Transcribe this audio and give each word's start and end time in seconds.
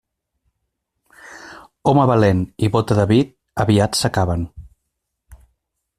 Home 1.91 2.07
valent 2.13 2.41
i 2.65 2.71
bóta 2.77 2.97
de 3.03 3.07
vi, 3.13 3.19
aviat 3.67 4.01
s'acaben. 4.03 4.49